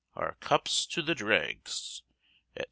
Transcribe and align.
Our 0.15 0.33
cups 0.39 0.87
to 0.87 1.03
the 1.03 1.13
dregs, 1.13 2.01
&c. 2.57 2.59